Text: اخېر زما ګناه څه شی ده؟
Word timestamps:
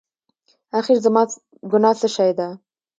اخېر 0.79 0.97
زما 1.05 1.23
ګناه 1.71 1.95
څه 1.99 2.07
شی 2.15 2.31
ده؟ 2.37 2.47